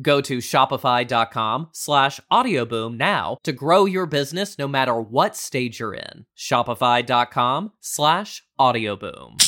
[0.00, 5.94] Go to shopify.com slash audioboom now to grow your business no matter what stage you're
[5.94, 6.26] in.
[6.36, 9.42] Shopify.com slash audioboom.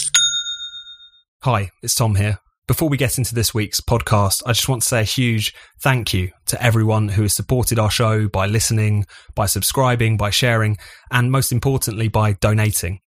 [1.42, 2.38] Hi, it's Tom here.
[2.66, 6.14] Before we get into this week's podcast, I just want to say a huge thank
[6.14, 10.78] you to everyone who has supported our show by listening, by subscribing, by sharing,
[11.10, 13.00] and most importantly, by donating.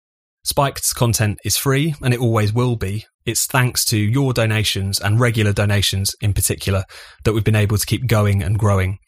[0.46, 3.04] Spiked's content is free and it always will be.
[3.24, 6.84] It's thanks to your donations and regular donations in particular
[7.24, 9.00] that we've been able to keep going and growing.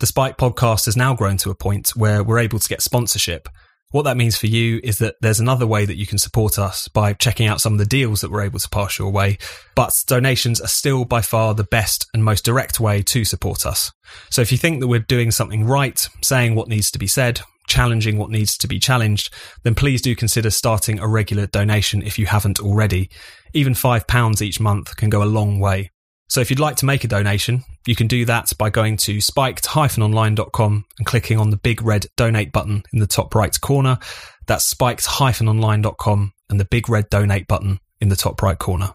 [0.00, 3.48] The Spiked podcast has now grown to a point where we're able to get sponsorship.
[3.92, 6.86] What that means for you is that there's another way that you can support us
[6.88, 9.38] by checking out some of the deals that we're able to pass your way,
[9.74, 13.90] but donations are still by far the best and most direct way to support us.
[14.28, 17.40] So if you think that we're doing something right, saying what needs to be said,
[17.68, 22.18] challenging what needs to be challenged, then please do consider starting a regular donation if
[22.18, 23.10] you haven't already.
[23.54, 25.90] Even £5 each month can go a long way.
[26.28, 29.20] So if you'd like to make a donation, you can do that by going to
[29.20, 33.98] spiked-online.com and clicking on the big red donate button in the top right corner.
[34.46, 38.92] That's spiked-online.com and the big red donate button in the top right corner.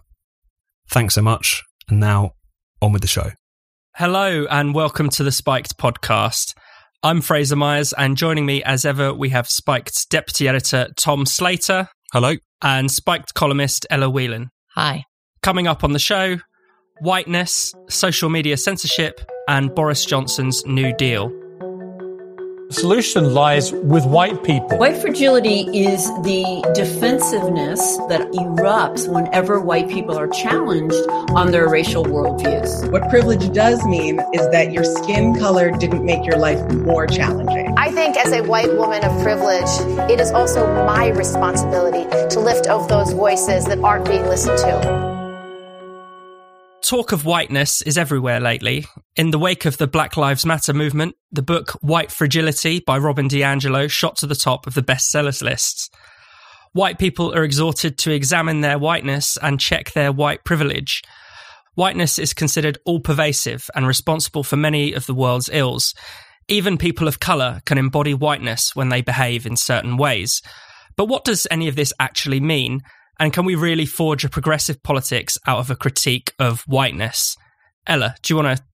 [0.88, 1.62] Thanks so much.
[1.88, 2.34] And now
[2.80, 3.32] on with the show.
[3.96, 6.54] Hello and welcome to the Spiked podcast.
[7.04, 11.90] I'm Fraser Myers and joining me as ever we have Spiked deputy editor Tom Slater.
[12.14, 12.36] Hello.
[12.62, 14.48] And Spiked columnist Ella Whelan.
[14.74, 15.04] Hi.
[15.42, 16.38] Coming up on the show,
[17.00, 21.30] whiteness, social media censorship, and Boris Johnson's New Deal.
[22.68, 24.78] The solution lies with white people.
[24.78, 30.96] White fragility is the defensiveness that erupts whenever white people are challenged
[31.30, 32.90] on their racial worldviews.
[32.90, 37.74] What privilege does mean is that your skin color didn't make your life more challenging.
[37.76, 39.68] I think as a white woman of privilege,
[40.10, 45.13] it is also my responsibility to lift up those voices that aren't being listened to.
[46.84, 48.84] Talk of whiteness is everywhere lately.
[49.16, 53.26] In the wake of the Black Lives Matter movement, the book White Fragility by Robin
[53.26, 55.88] DiAngelo shot to the top of the bestsellers lists.
[56.74, 61.00] White people are exhorted to examine their whiteness and check their white privilege.
[61.74, 65.94] Whiteness is considered all pervasive and responsible for many of the world's ills.
[66.48, 70.42] Even people of colour can embody whiteness when they behave in certain ways.
[70.96, 72.82] But what does any of this actually mean?
[73.18, 77.36] And can we really forge a progressive politics out of a critique of whiteness?
[77.86, 78.64] Ella, do you want to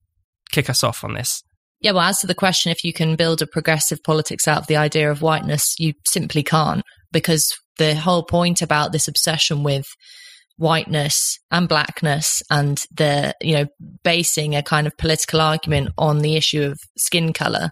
[0.51, 1.43] kick us off on this?
[1.81, 4.67] Yeah, well, as to the question if you can build a progressive politics out of
[4.67, 9.87] the idea of whiteness, you simply can't, because the whole point about this obsession with
[10.59, 13.67] whiteness and blackness and the, you know,
[14.05, 17.71] basing a kind of political argument on the issue of skin color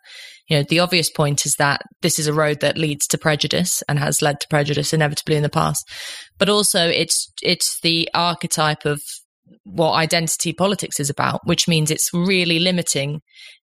[0.48, 3.82] you know, the obvious point is that this is a road that leads to prejudice
[3.88, 5.86] and has led to prejudice inevitably in the past.
[6.38, 9.00] But also it's it's the archetype of
[9.64, 13.20] what identity politics is about, which means it's really limiting,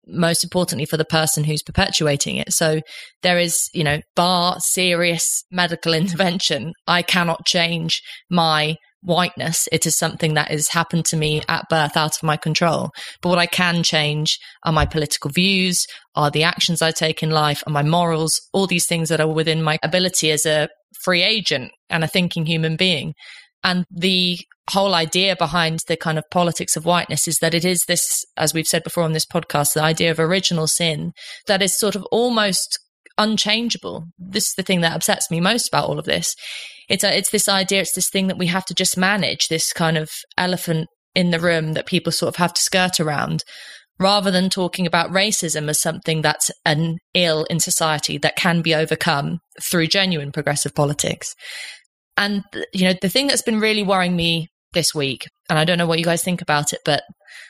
[0.06, 2.52] most importantly, for the person who's perpetuating it.
[2.52, 2.80] So
[3.22, 6.72] there is, you know, bar serious medical intervention.
[6.86, 9.68] I cannot change my whiteness.
[9.70, 12.90] It is something that has happened to me at birth out of my control.
[13.20, 17.30] But what I can change are my political views, are the actions I take in
[17.30, 20.68] life, are my morals, all these things that are within my ability as a
[21.02, 23.14] free agent and a thinking human being.
[23.62, 24.38] And the
[24.70, 28.54] whole idea behind the kind of politics of whiteness is that it is this, as
[28.54, 31.12] we've said before on this podcast, the idea of original sin
[31.46, 32.78] that is sort of almost
[33.18, 34.04] unchangeable.
[34.18, 36.34] This is the thing that upsets me most about all of this.
[36.88, 39.72] It's a, it's this idea, it's this thing that we have to just manage, this
[39.72, 43.44] kind of elephant in the room that people sort of have to skirt around
[43.98, 48.74] rather than talking about racism as something that's an ill in society that can be
[48.74, 51.32] overcome through genuine progressive politics.
[52.16, 55.78] And, you know, the thing that's been really worrying me this week, and I don't
[55.78, 57.02] know what you guys think about it, but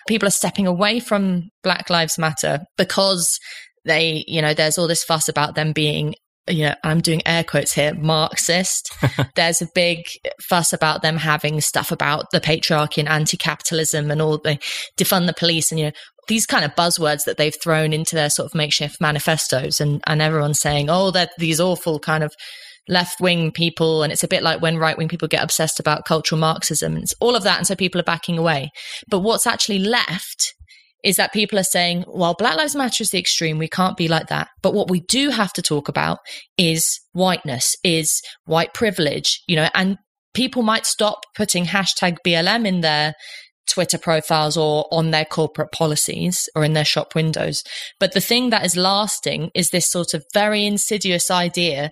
[0.07, 3.39] people are stepping away from Black Lives Matter because
[3.85, 6.15] they, you know, there's all this fuss about them being
[6.47, 8.95] you know, I'm doing air quotes here, Marxist.
[9.35, 10.05] There's a big
[10.43, 14.59] fuss about them having stuff about the patriarchy and anti-capitalism and all the
[14.99, 15.93] defund the police and, you know,
[16.29, 20.23] these kind of buzzwords that they've thrown into their sort of makeshift manifestos and, and
[20.23, 22.35] everyone's saying, oh, they're these awful kind of
[22.89, 24.03] left wing people.
[24.03, 26.95] And it's a bit like when right wing people get obsessed about cultural Marxism.
[26.95, 27.59] And it's all of that.
[27.59, 28.71] And so people are backing away.
[29.09, 30.55] But what's actually left
[31.05, 33.59] is that people are saying, well, Black Lives Matter is the extreme.
[33.59, 34.49] We can't be like that.
[34.63, 36.19] But what we do have to talk about
[36.57, 39.99] is whiteness, is white privilege, you know, and
[40.33, 43.15] people might stop putting hashtag BLM in their
[43.69, 47.63] Twitter profiles or on their corporate policies or in their shop windows.
[48.01, 51.91] But the thing that is lasting is this sort of very insidious idea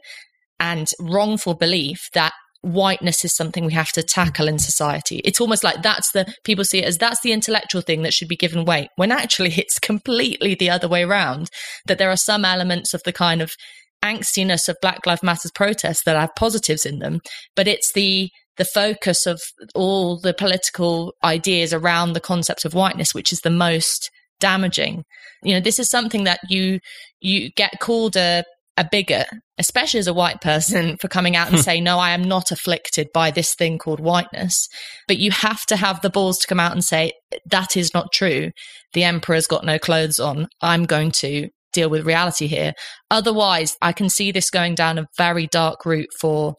[0.59, 2.33] and wrongful belief that
[2.63, 5.21] whiteness is something we have to tackle in society.
[5.25, 8.29] It's almost like that's the people see it as that's the intellectual thing that should
[8.29, 11.51] be given weight, when actually it's completely the other way around.
[11.87, 13.53] That there are some elements of the kind of
[14.03, 17.21] angstiness of Black Lives Matters protests that have positives in them,
[17.55, 19.41] but it's the the focus of
[19.75, 24.11] all the political ideas around the concept of whiteness, which is the most
[24.41, 25.05] damaging.
[25.43, 26.81] You know, this is something that you
[27.21, 28.45] you get called a
[28.77, 29.27] a bigot,
[29.59, 31.63] especially as a white person, for coming out and hmm.
[31.63, 34.69] saying, No, I am not afflicted by this thing called whiteness.
[35.07, 37.13] But you have to have the balls to come out and say,
[37.47, 38.51] That is not true.
[38.95, 40.49] The emperor's got no clothes on.
[40.61, 42.73] I'm going to deal with reality here.
[43.11, 46.55] Otherwise, I can see this going down a very dark route for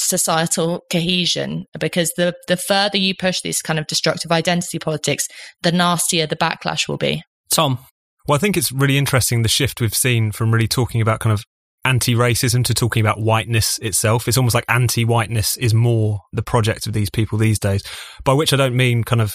[0.00, 5.26] societal cohesion because the the further you push this kind of destructive identity politics,
[5.62, 7.22] the nastier the backlash will be.
[7.50, 7.78] Tom.
[8.26, 11.32] Well, I think it's really interesting the shift we've seen from really talking about kind
[11.32, 11.44] of
[11.88, 14.28] anti-racism to talking about whiteness itself.
[14.28, 17.82] It's almost like anti-whiteness is more the project of these people these days.
[18.24, 19.34] By which I don't mean kind of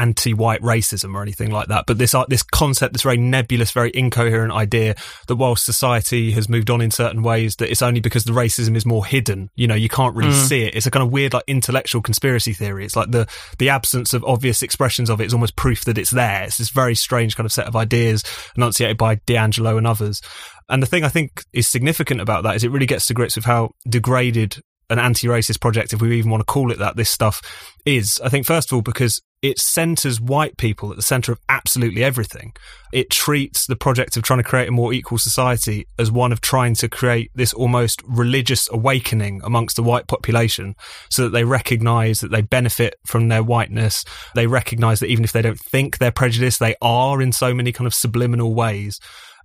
[0.00, 1.84] anti-white racism or anything like that.
[1.86, 4.94] But this uh, this concept, this very nebulous, very incoherent idea
[5.28, 8.76] that while society has moved on in certain ways, that it's only because the racism
[8.76, 9.50] is more hidden.
[9.54, 10.48] You know, you can't really mm.
[10.48, 10.74] see it.
[10.74, 12.84] It's a kind of weird, like intellectual conspiracy theory.
[12.84, 16.10] It's like the the absence of obvious expressions of it is almost proof that it's
[16.10, 16.44] there.
[16.44, 18.24] It's this very strange kind of set of ideas
[18.56, 20.22] enunciated by DiAngelo and others.
[20.70, 23.36] And the thing I think is significant about that is it really gets to grips
[23.36, 24.56] with how degraded
[24.90, 27.40] an anti-racist project, if we even want to call it that, this stuff
[27.86, 28.20] is.
[28.22, 32.04] I think first of all because it centers white people at the center of absolutely
[32.04, 32.52] everything.
[32.92, 36.42] It treats the project of trying to create a more equal society as one of
[36.42, 40.74] trying to create this almost religious awakening amongst the white population
[41.08, 44.04] so that they recognize that they benefit from their whiteness.
[44.34, 47.72] They recognize that even if they don't think they're prejudiced, they are in so many
[47.72, 49.00] kind of subliminal ways.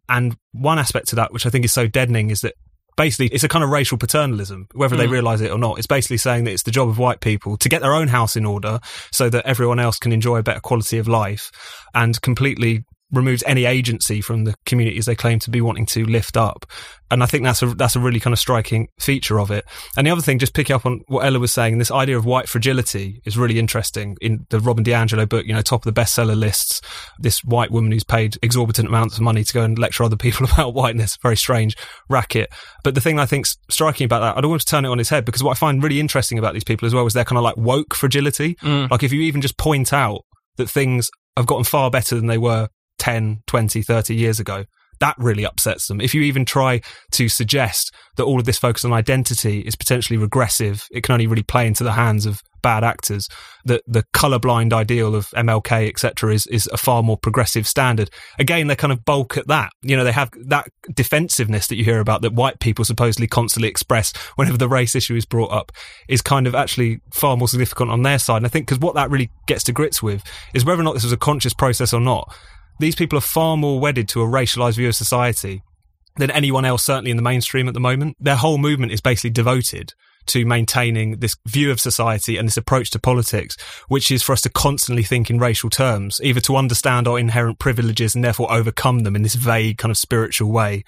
[0.09, 2.55] And one aspect to that, which I think is so deadening, is that
[2.95, 4.99] basically it's a kind of racial paternalism, whether mm.
[4.99, 5.77] they realize it or not.
[5.77, 8.35] It's basically saying that it's the job of white people to get their own house
[8.35, 8.79] in order
[9.11, 11.51] so that everyone else can enjoy a better quality of life
[11.93, 16.35] and completely removes any agency from the communities they claim to be wanting to lift
[16.35, 16.65] up.
[17.11, 19.63] And I think that's a that's a really kind of striking feature of it.
[19.95, 22.25] And the other thing, just picking up on what Ella was saying, this idea of
[22.25, 26.01] white fragility is really interesting in the Robin DiAngelo book, you know, top of the
[26.01, 26.81] bestseller lists,
[27.19, 30.47] this white woman who's paid exorbitant amounts of money to go and lecture other people
[30.47, 31.77] about whiteness, very strange
[32.09, 32.51] racket.
[32.83, 34.99] But the thing I think's striking about that, I don't want to turn it on
[34.99, 37.25] its head because what I find really interesting about these people as well is their
[37.25, 38.55] kind of like woke fragility.
[38.55, 38.89] Mm.
[38.89, 40.21] Like if you even just point out
[40.57, 44.65] that things have gotten far better than they were 10, 20, 30 years ago.
[44.99, 45.99] That really upsets them.
[45.99, 50.17] If you even try to suggest that all of this focus on identity is potentially
[50.17, 53.27] regressive, it can only really play into the hands of bad actors.
[53.65, 58.09] That the colorblind ideal of MLK, etc., is is a far more progressive standard.
[58.39, 59.71] Again, they kind of bulk at that.
[59.81, 63.69] You know, they have that defensiveness that you hear about that white people supposedly constantly
[63.69, 65.71] express whenever the race issue is brought up
[66.07, 68.37] is kind of actually far more significant on their side.
[68.37, 70.23] And I think because what that really gets to grips with
[70.53, 72.33] is whether or not this was a conscious process or not
[72.79, 75.61] these people are far more wedded to a racialized view of society
[76.17, 78.15] than anyone else, certainly in the mainstream at the moment.
[78.19, 79.93] Their whole movement is basically devoted
[80.27, 83.55] to maintaining this view of society and this approach to politics,
[83.87, 87.59] which is for us to constantly think in racial terms, either to understand our inherent
[87.59, 90.83] privileges and therefore overcome them in this vague kind of spiritual way,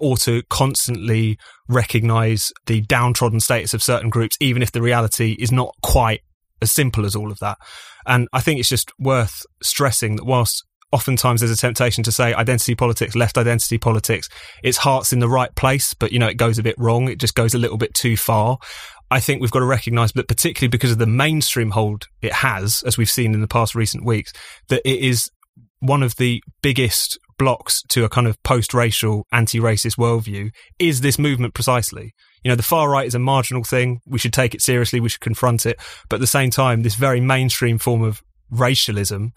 [0.00, 5.50] or to constantly recognize the downtrodden status of certain groups, even if the reality is
[5.50, 6.20] not quite
[6.60, 7.56] as simple as all of that.
[8.06, 12.34] And I think it's just worth stressing that whilst oftentimes there's a temptation to say
[12.34, 14.28] identity politics, left identity politics.
[14.62, 17.08] Its heart's in the right place, but you know, it goes a bit wrong.
[17.08, 18.58] It just goes a little bit too far.
[19.10, 22.82] I think we've got to recognize that particularly because of the mainstream hold it has,
[22.86, 24.32] as we've seen in the past recent weeks,
[24.68, 25.30] that it is
[25.80, 31.54] one of the biggest blocks to a kind of post-racial, anti-racist worldview is this movement
[31.54, 32.14] precisely.
[32.44, 34.00] You know, the far right is a marginal thing.
[34.06, 35.00] We should take it seriously.
[35.00, 35.80] We should confront it.
[36.08, 39.32] But at the same time, this very mainstream form of racialism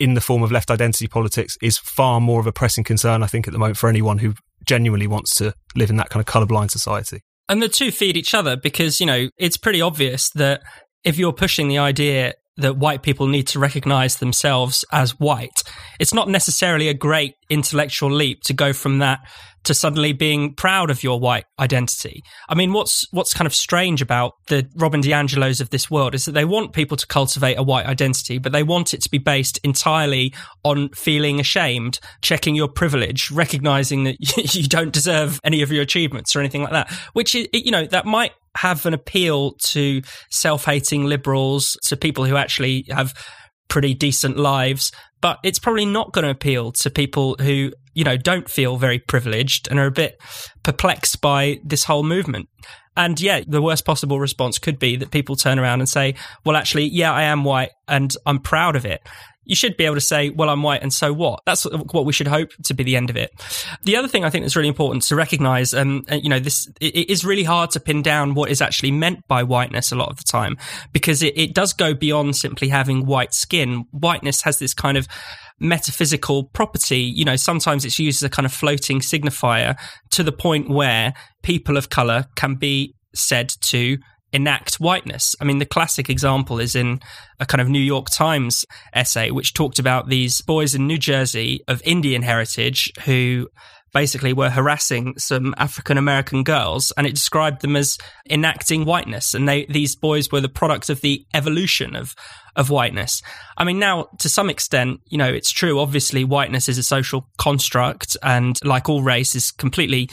[0.00, 3.26] in the form of left identity politics is far more of a pressing concern, I
[3.26, 6.26] think, at the moment for anyone who genuinely wants to live in that kind of
[6.26, 7.20] colorblind society.
[7.48, 10.62] And the two feed each other because, you know, it's pretty obvious that
[11.04, 15.62] if you're pushing the idea that white people need to recognize themselves as white.
[15.98, 19.20] It's not necessarily a great intellectual leap to go from that
[19.64, 22.22] to suddenly being proud of your white identity.
[22.48, 26.24] I mean, what's what's kind of strange about the Robin DiAngelos of this world is
[26.24, 29.18] that they want people to cultivate a white identity, but they want it to be
[29.18, 34.16] based entirely on feeling ashamed, checking your privilege, recognizing that
[34.54, 36.90] you don't deserve any of your achievements or anything like that.
[37.12, 42.84] Which you know that might have an appeal to self-hating liberals, to people who actually
[42.90, 43.14] have
[43.68, 44.90] pretty decent lives,
[45.20, 48.98] but it's probably not going to appeal to people who, you know, don't feel very
[48.98, 50.20] privileged and are a bit
[50.62, 52.48] perplexed by this whole movement.
[52.96, 56.56] And yeah, the worst possible response could be that people turn around and say, well,
[56.56, 59.00] actually, yeah, I am white and I'm proud of it
[59.44, 61.42] you should be able to say, well, I'm white and so what?
[61.46, 63.32] That's what we should hope to be the end of it.
[63.84, 66.70] The other thing I think that's really important to recognize, um, uh, you know, this,
[66.80, 70.10] it is really hard to pin down what is actually meant by whiteness a lot
[70.10, 70.56] of the time
[70.92, 73.86] because it, it does go beyond simply having white skin.
[73.90, 75.08] Whiteness has this kind of
[75.58, 77.00] metaphysical property.
[77.00, 79.76] You know, sometimes it's used as a kind of floating signifier
[80.10, 83.98] to the point where people of color can be said to
[84.32, 85.34] enact whiteness.
[85.40, 87.00] I mean, the classic example is in
[87.38, 91.62] a kind of New York Times essay, which talked about these boys in New Jersey
[91.68, 93.48] of Indian heritage who
[93.92, 99.34] basically were harassing some African American girls, and it described them as enacting whiteness.
[99.34, 102.14] And they, these boys were the product of the evolution of
[102.56, 103.22] of whiteness.
[103.56, 105.78] I mean, now to some extent, you know, it's true.
[105.78, 110.08] Obviously, whiteness is a social construct, and like all race, is completely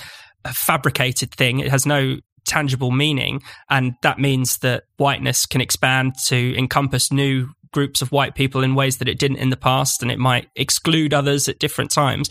[0.46, 1.60] a fabricated thing.
[1.60, 2.18] It has no
[2.48, 3.42] tangible meaning.
[3.70, 8.76] And that means that whiteness can expand to encompass new groups of white people in
[8.76, 12.30] ways that it didn't in the past, and it might exclude others at different times.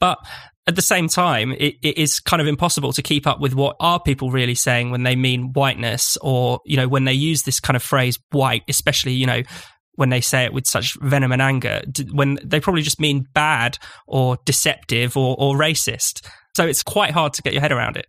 [0.00, 0.18] But
[0.66, 3.76] at the same time, it, it is kind of impossible to keep up with what
[3.80, 7.60] are people really saying when they mean whiteness, or you know, when they use this
[7.60, 9.42] kind of phrase "white," especially you know
[9.96, 13.76] when they say it with such venom and anger, when they probably just mean bad
[14.06, 16.26] or deceptive or, or racist.
[16.56, 18.06] So it's quite hard to get your head around it.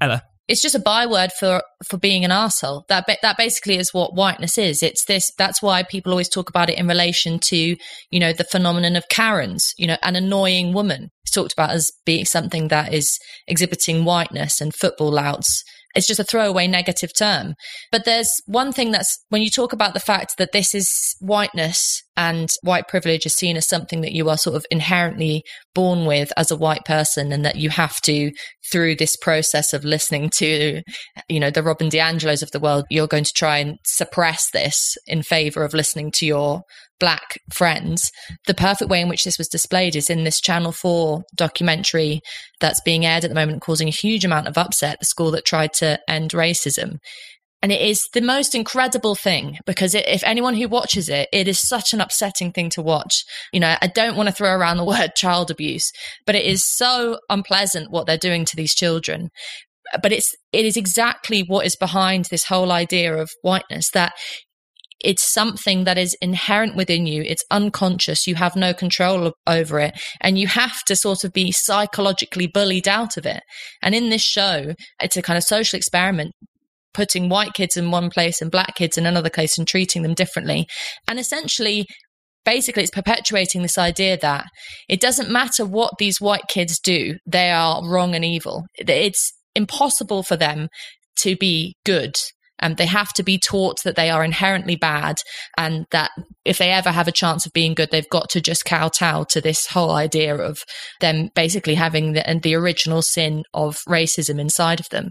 [0.00, 2.84] Ella it's just a byword for for being an asshole.
[2.88, 4.82] That that basically is what whiteness is.
[4.82, 5.30] It's this.
[5.36, 7.76] That's why people always talk about it in relation to
[8.10, 9.72] you know the phenomenon of Karens.
[9.76, 11.10] You know, an annoying woman.
[11.22, 15.64] It's talked about as being something that is exhibiting whiteness and football louts
[15.96, 17.54] it's just a throwaway negative term.
[17.90, 22.02] But there's one thing that's when you talk about the fact that this is whiteness
[22.16, 25.42] and white privilege is seen as something that you are sort of inherently
[25.74, 28.30] born with as a white person and that you have to
[28.72, 30.82] through this process of listening to
[31.28, 34.96] you know the robin diangelos of the world you're going to try and suppress this
[35.06, 36.62] in favor of listening to your
[36.98, 38.10] black friends.
[38.46, 42.20] The perfect way in which this was displayed is in this channel 4 documentary
[42.60, 45.44] that's being aired at the moment causing a huge amount of upset the school that
[45.44, 46.96] tried to end racism
[47.66, 51.48] and it is the most incredible thing because it, if anyone who watches it, it
[51.48, 53.24] is such an upsetting thing to watch.
[53.52, 55.90] You know, I don't want to throw around the word child abuse,
[56.26, 59.30] but it is so unpleasant what they're doing to these children.
[60.00, 64.12] But it's, it is exactly what is behind this whole idea of whiteness that
[65.00, 67.22] it's something that is inherent within you.
[67.22, 68.28] It's unconscious.
[68.28, 70.00] You have no control over it.
[70.20, 73.42] And you have to sort of be psychologically bullied out of it.
[73.82, 76.32] And in this show, it's a kind of social experiment
[76.96, 80.14] putting white kids in one place and black kids in another place and treating them
[80.14, 80.66] differently.
[81.06, 81.84] And essentially,
[82.44, 84.46] basically, it's perpetuating this idea that
[84.88, 88.64] it doesn't matter what these white kids do, they are wrong and evil.
[88.74, 90.68] It's impossible for them
[91.18, 92.14] to be good.
[92.58, 95.16] And they have to be taught that they are inherently bad
[95.58, 96.10] and that
[96.46, 99.42] if they ever have a chance of being good, they've got to just kowtow to
[99.42, 100.60] this whole idea of
[101.02, 105.10] them basically having the, the original sin of racism inside of them.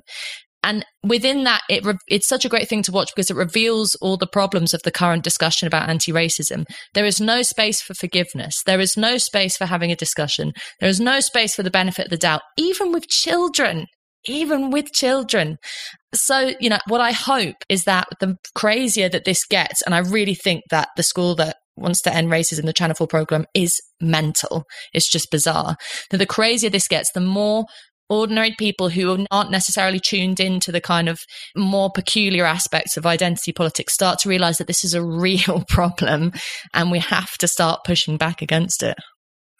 [0.65, 3.95] And within that, it re- it's such a great thing to watch because it reveals
[4.01, 6.65] all the problems of the current discussion about anti racism.
[6.93, 8.62] There is no space for forgiveness.
[8.65, 10.53] There is no space for having a discussion.
[10.79, 13.86] There is no space for the benefit of the doubt, even with children.
[14.27, 15.57] Even with children.
[16.15, 20.00] So, you know, what I hope is that the crazier that this gets, and I
[20.00, 23.79] really think that the school that wants to end racism, the Channel 4 program, is
[24.01, 24.63] mental.
[24.93, 25.75] It's just bizarre.
[26.10, 27.65] That the crazier this gets, the more
[28.09, 31.19] ordinary people who aren't necessarily tuned into the kind of
[31.55, 36.31] more peculiar aspects of identity politics start to realize that this is a real problem
[36.74, 38.97] and we have to start pushing back against it.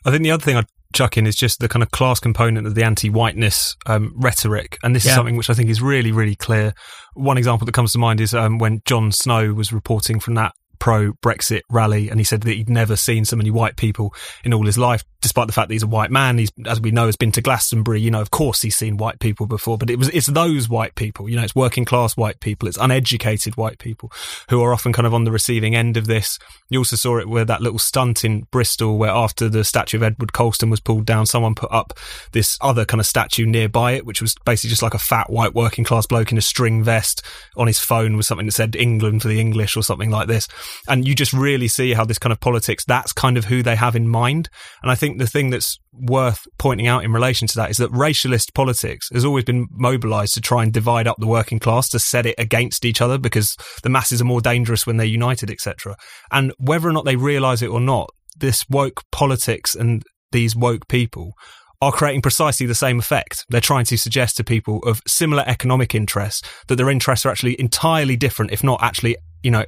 [0.05, 2.65] I think the other thing I'd chuck in is just the kind of class component
[2.65, 5.11] of the anti-whiteness um, rhetoric, and this yeah.
[5.11, 6.73] is something which I think is really, really clear.
[7.15, 10.53] One example that comes to mind is um, when Jon Snow was reporting from that
[10.79, 14.13] pro Brexit rally, and he said that he'd never seen so many white people
[14.44, 16.38] in all his life, despite the fact that he's a white man.
[16.38, 18.01] He's, as we know, has been to Glastonbury.
[18.01, 20.96] You know, of course, he's seen white people before, but it was it's those white
[20.96, 21.29] people.
[21.29, 24.12] You know, it's working class white people, it's uneducated white people
[24.50, 26.38] who are often kind of on the receiving end of this.
[26.70, 30.03] You also saw it with that little stunt in Bristol, where after the statue of
[30.03, 31.94] Edward Colston was pulled down, someone put up
[32.32, 35.53] this other kind of statue nearby it, which was basically just like a fat white
[35.53, 37.24] working class bloke in a string vest
[37.55, 40.48] on his phone with something that said England for the English or something like this
[40.88, 43.75] and you just really see how this kind of politics that's kind of who they
[43.75, 44.50] have in mind
[44.81, 47.91] and i think the thing that's worth pointing out in relation to that is that
[47.91, 52.00] racialist politics has always been mobilized to try and divide up the working class to
[52.00, 55.95] set it against each other because the masses are more dangerous when they're united etc
[56.31, 60.88] and whether or not they realize it or not this woke politics and these woke
[60.88, 61.34] people
[61.81, 63.45] are creating precisely the same effect.
[63.50, 67.60] They're trying to suggest to people of similar economic interests that their interests are actually
[67.60, 69.65] entirely different, if not actually, you know,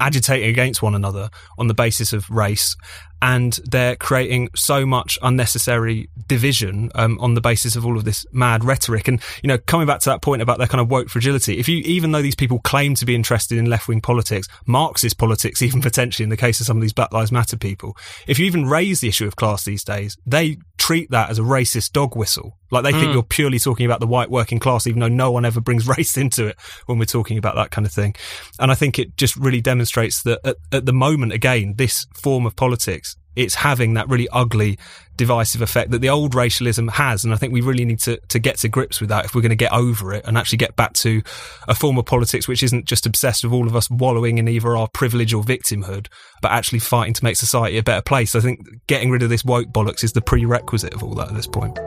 [0.00, 2.76] agitating against one another on the basis of race
[3.24, 8.26] and they're creating so much unnecessary division um, on the basis of all of this
[8.32, 9.08] mad rhetoric.
[9.08, 11.66] And you know, coming back to that point about their kind of woke fragility, if
[11.66, 15.62] you even though these people claim to be interested in left wing politics, Marxist politics,
[15.62, 18.44] even potentially in the case of some of these Black Lives Matter people, if you
[18.44, 22.14] even raise the issue of class these days, they treat that as a racist dog
[22.14, 22.58] whistle.
[22.70, 23.00] Like they mm.
[23.00, 25.88] think you're purely talking about the white working class, even though no one ever brings
[25.96, 28.14] race into it when we're talking about that kind of thing.
[28.58, 32.44] And I think it just really demonstrates that at, at the moment, again, this form
[32.44, 34.78] of politics it's having that really ugly
[35.16, 37.24] divisive effect that the old racialism has.
[37.24, 39.42] And I think we really need to, to get to grips with that if we're
[39.42, 41.22] going to get over it and actually get back to
[41.68, 44.76] a form of politics which isn't just obsessed with all of us wallowing in either
[44.76, 46.08] our privilege or victimhood,
[46.42, 48.34] but actually fighting to make society a better place.
[48.34, 51.34] I think getting rid of this woke bollocks is the prerequisite of all that at
[51.34, 51.78] this point.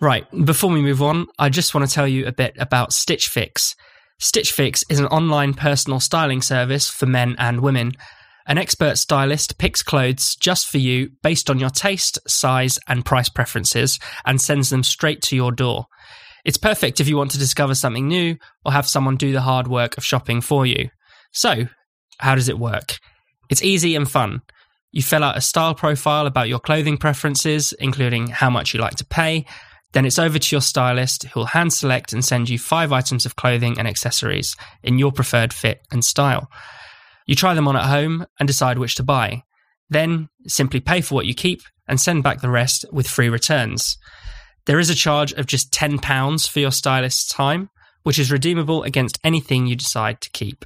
[0.00, 0.26] Right.
[0.44, 3.74] Before we move on, I just want to tell you a bit about Stitch Fix.
[4.20, 7.92] Stitch Fix is an online personal styling service for men and women
[8.48, 13.28] an expert stylist picks clothes just for you based on your taste, size, and price
[13.28, 15.86] preferences and sends them straight to your door.
[16.46, 19.68] It's perfect if you want to discover something new or have someone do the hard
[19.68, 20.88] work of shopping for you.
[21.30, 21.68] So,
[22.18, 22.98] how does it work?
[23.50, 24.40] It's easy and fun.
[24.90, 28.94] You fill out a style profile about your clothing preferences, including how much you like
[28.96, 29.44] to pay.
[29.92, 33.36] Then it's over to your stylist, who'll hand select and send you five items of
[33.36, 36.48] clothing and accessories in your preferred fit and style.
[37.28, 39.44] You try them on at home and decide which to buy.
[39.90, 43.98] Then simply pay for what you keep and send back the rest with free returns.
[44.66, 47.68] There is a charge of just £10 for your stylist's time,
[48.02, 50.64] which is redeemable against anything you decide to keep.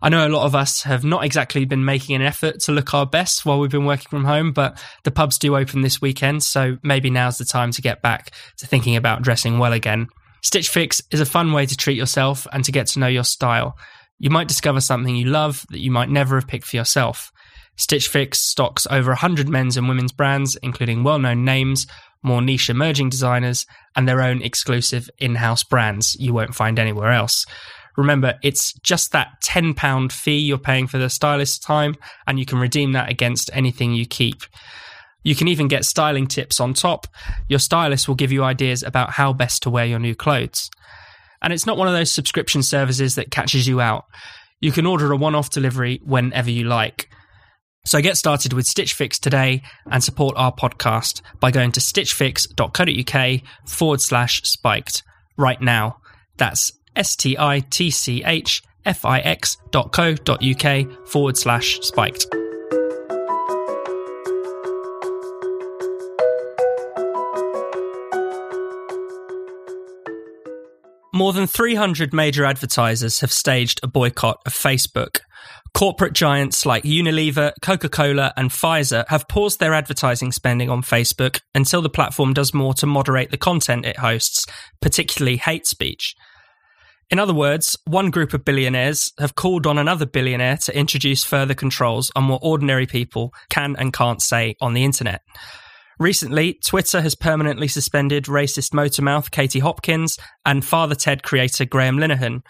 [0.00, 2.92] I know a lot of us have not exactly been making an effort to look
[2.92, 6.42] our best while we've been working from home, but the pubs do open this weekend,
[6.42, 10.08] so maybe now's the time to get back to thinking about dressing well again.
[10.42, 13.24] Stitch Fix is a fun way to treat yourself and to get to know your
[13.24, 13.76] style.
[14.22, 17.32] You might discover something you love that you might never have picked for yourself.
[17.74, 21.88] Stitch Fix stocks over 100 men's and women's brands, including well known names,
[22.22, 27.10] more niche emerging designers, and their own exclusive in house brands you won't find anywhere
[27.10, 27.44] else.
[27.96, 32.60] Remember, it's just that £10 fee you're paying for the stylist's time, and you can
[32.60, 34.44] redeem that against anything you keep.
[35.24, 37.08] You can even get styling tips on top.
[37.48, 40.70] Your stylist will give you ideas about how best to wear your new clothes.
[41.42, 44.04] And it's not one of those subscription services that catches you out.
[44.60, 47.08] You can order a one off delivery whenever you like.
[47.84, 53.40] So get started with Stitch Fix today and support our podcast by going to stitchfix.co.uk
[53.66, 55.02] forward slash spiked
[55.36, 55.96] right now.
[56.36, 61.36] That's S T I T C H F I X dot co dot UK forward
[61.36, 62.26] slash spiked.
[71.14, 75.20] More than 300 major advertisers have staged a boycott of Facebook.
[75.74, 81.40] Corporate giants like Unilever, Coca Cola, and Pfizer have paused their advertising spending on Facebook
[81.54, 84.46] until the platform does more to moderate the content it hosts,
[84.80, 86.14] particularly hate speech.
[87.10, 91.54] In other words, one group of billionaires have called on another billionaire to introduce further
[91.54, 95.20] controls on what ordinary people can and can't say on the internet.
[95.98, 102.42] Recently, Twitter has permanently suspended racist motormouth Katie Hopkins and Father Ted creator Graham Linehan.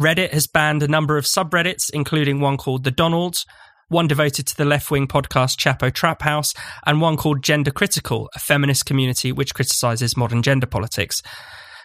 [0.00, 3.44] Reddit has banned a number of subreddits, including one called The Donalds,
[3.88, 6.54] one devoted to the left wing podcast Chapo Trap House,
[6.86, 11.22] and one called Gender Critical, a feminist community which criticizes modern gender politics.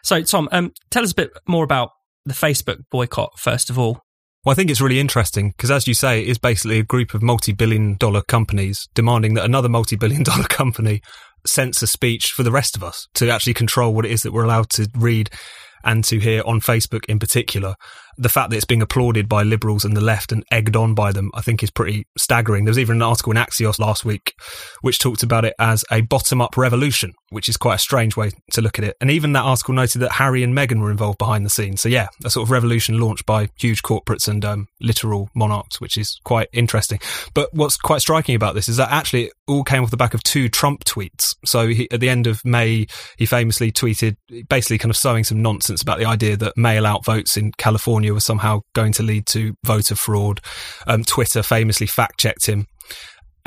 [0.04, 1.90] So, Tom, um, tell us a bit more about
[2.26, 4.05] the Facebook boycott, first of all.
[4.46, 7.16] Well, I think it's really interesting because, as you say, it is basically a group
[7.16, 11.02] of multi billion dollar companies demanding that another multi billion dollar company
[11.48, 14.44] censor speech for the rest of us to actually control what it is that we're
[14.44, 15.32] allowed to read
[15.84, 17.76] and to hear on Facebook in particular
[18.18, 21.12] the fact that it's being applauded by liberals and the left and egged on by
[21.12, 22.66] them, I think is pretty staggering.
[22.66, 24.34] There was even an article in Axios last week
[24.82, 28.32] which talked about it as a bottom up revolution, which is quite a strange way
[28.52, 28.96] to look at it.
[29.02, 31.82] And even that article noted that Harry and Meghan were involved behind the scenes.
[31.82, 35.98] So, yeah, a sort of revolution launched by huge corporates and um, literal monarchs, which
[35.98, 37.00] is quite interesting.
[37.34, 40.14] But what's quite striking about this is that actually it all came off the back
[40.14, 41.36] of two Trump tweets.
[41.46, 44.18] So, he, at the end of May, he famously tweeted
[44.50, 48.05] basically kind of sowing some nonsense about the idea that mail out votes in California
[48.06, 50.40] California was somehow going to lead to voter fraud.
[50.88, 52.68] Um, Twitter famously fact checked him.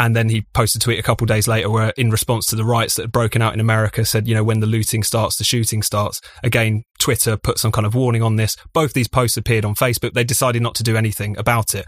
[0.00, 2.64] And then he posted a tweet a couple days later where, in response to the
[2.64, 5.44] riots that had broken out in America, said, you know, when the looting starts, the
[5.44, 6.20] shooting starts.
[6.44, 8.56] Again, Twitter put some kind of warning on this.
[8.72, 10.12] Both these posts appeared on Facebook.
[10.12, 11.86] They decided not to do anything about it,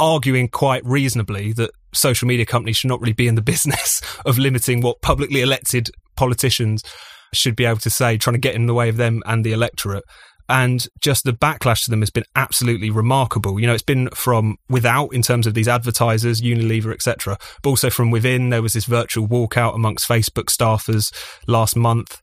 [0.00, 4.38] arguing quite reasonably that social media companies should not really be in the business of
[4.38, 6.82] limiting what publicly elected politicians
[7.34, 9.52] should be able to say, trying to get in the way of them and the
[9.52, 10.04] electorate
[10.52, 13.58] and just the backlash to them has been absolutely remarkable.
[13.58, 17.88] You know, it's been from without in terms of these advertisers, Unilever, etc., but also
[17.88, 18.50] from within.
[18.50, 21.10] There was this virtual walkout amongst Facebook staffers
[21.48, 22.20] last month.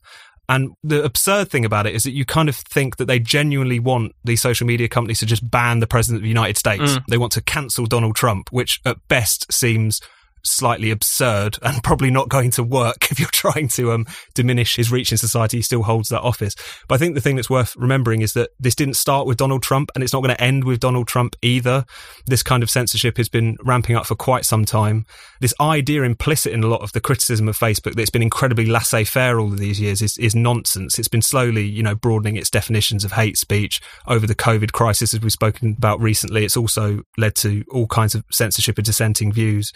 [0.48, 3.80] And the absurd thing about it is that you kind of think that they genuinely
[3.80, 6.92] want these social media companies to just ban the president of the United States.
[6.92, 7.04] Mm.
[7.08, 10.00] They want to cancel Donald Trump, which at best seems
[10.44, 14.90] slightly absurd and probably not going to work if you're trying to um, diminish his
[14.90, 15.58] reach in society.
[15.58, 16.54] He still holds that office.
[16.88, 19.62] But I think the thing that's worth remembering is that this didn't start with Donald
[19.62, 21.84] Trump and it's not going to end with Donald Trump either.
[22.26, 25.06] This kind of censorship has been ramping up for quite some time.
[25.40, 28.66] This idea implicit in a lot of the criticism of Facebook that it's been incredibly
[28.66, 30.98] laissez faire all of these years is, is nonsense.
[30.98, 35.14] It's been slowly, you know, broadening its definitions of hate speech over the COVID crisis,
[35.14, 36.44] as we've spoken about recently.
[36.44, 39.72] It's also led to all kinds of censorship of dissenting views.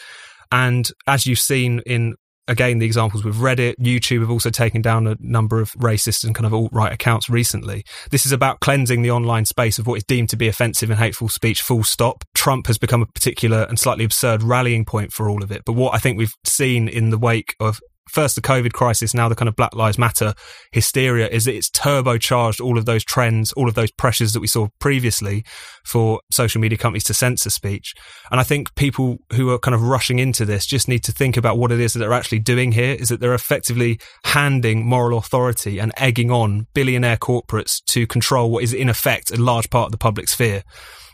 [0.52, 2.14] And as you've seen in
[2.46, 6.34] again, the examples with Reddit, YouTube have also taken down a number of racist and
[6.34, 7.84] kind of alt right accounts recently.
[8.10, 10.98] This is about cleansing the online space of what is deemed to be offensive and
[10.98, 12.24] hateful speech, full stop.
[12.34, 15.62] Trump has become a particular and slightly absurd rallying point for all of it.
[15.64, 19.28] But what I think we've seen in the wake of first the COVID crisis, now
[19.28, 20.34] the kind of Black Lives Matter
[20.72, 24.46] hysteria is that it's turbocharged all of those trends, all of those pressures that we
[24.46, 25.44] saw previously
[25.84, 27.94] for social media companies to censor speech.
[28.30, 31.36] And I think people who are kind of rushing into this just need to think
[31.36, 35.18] about what it is that they're actually doing here is that they're effectively handing moral
[35.18, 39.86] authority and egging on billionaire corporates to control what is in effect a large part
[39.86, 40.62] of the public sphere.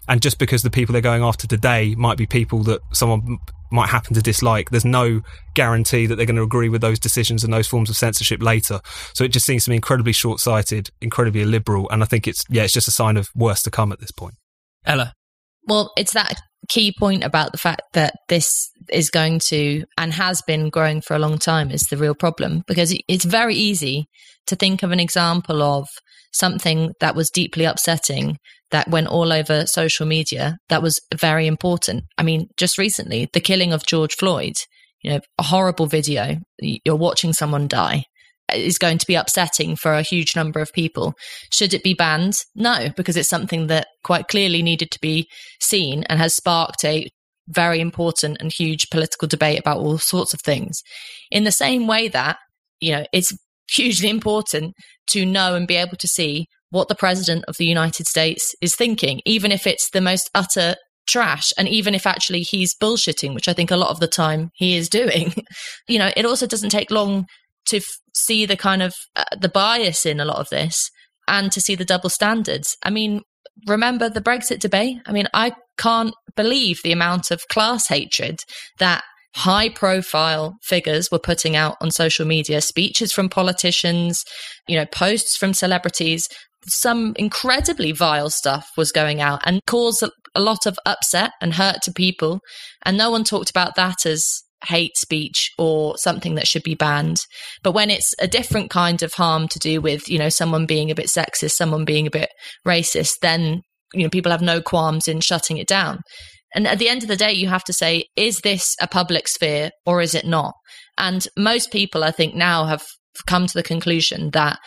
[0.08, 3.38] And just because the people they're going after today might be people that someone
[3.70, 5.22] might happen to dislike, there's no
[5.54, 8.80] guarantee that they're going to agree with those decisions and those forms of censorship later.
[9.14, 11.88] So it just seems to me incredibly short sighted, incredibly illiberal.
[11.90, 14.10] And I think it's, yeah, it's just a sign of worse to come at this
[14.10, 14.34] point.
[14.84, 15.12] Ella.
[15.66, 20.42] Well, it's that key point about the fact that this is going to and has
[20.42, 24.06] been growing for a long time is the real problem because it's very easy
[24.50, 25.88] to think of an example of
[26.32, 28.36] something that was deeply upsetting
[28.70, 32.04] that went all over social media that was very important.
[32.18, 34.54] I mean, just recently, the killing of George Floyd,
[35.02, 38.04] you know, a horrible video, you're watching someone die
[38.54, 41.14] is going to be upsetting for a huge number of people.
[41.52, 42.42] Should it be banned?
[42.54, 45.28] No, because it's something that quite clearly needed to be
[45.60, 47.08] seen and has sparked a
[47.48, 50.82] very important and huge political debate about all sorts of things.
[51.30, 52.38] In the same way that,
[52.80, 53.36] you know, it's
[53.74, 54.74] hugely important
[55.08, 58.76] to know and be able to see what the president of the United States is
[58.76, 60.76] thinking, even if it's the most utter
[61.08, 64.50] trash and even if actually he's bullshitting which i think a lot of the time
[64.54, 65.32] he is doing.
[65.88, 67.26] You know it also doesn't take long
[67.66, 70.88] to f- see the kind of uh, the bias in a lot of this
[71.26, 72.76] and to see the double standards.
[72.84, 73.22] I mean
[73.66, 74.98] remember the brexit debate?
[75.06, 78.38] I mean i can't believe the amount of class hatred
[78.78, 79.02] that
[79.36, 84.24] high profile figures were putting out on social media speeches from politicians
[84.66, 86.28] you know posts from celebrities
[86.66, 90.02] some incredibly vile stuff was going out and caused
[90.34, 92.40] a lot of upset and hurt to people.
[92.84, 97.22] And no one talked about that as hate speech or something that should be banned.
[97.62, 100.90] But when it's a different kind of harm to do with, you know, someone being
[100.90, 102.28] a bit sexist, someone being a bit
[102.66, 103.62] racist, then,
[103.94, 106.00] you know, people have no qualms in shutting it down.
[106.54, 109.28] And at the end of the day, you have to say, is this a public
[109.28, 110.54] sphere or is it not?
[110.98, 112.82] And most people, I think, now have
[113.26, 114.58] come to the conclusion that